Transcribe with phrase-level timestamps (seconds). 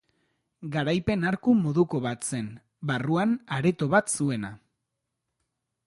[0.75, 2.49] Garaipen arku moduko bat zen,
[2.93, 4.53] barruan areto bat zuena.